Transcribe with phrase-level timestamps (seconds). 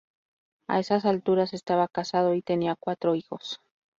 [0.67, 3.61] A esas alturas estaba casado y tenía cuatro hijos.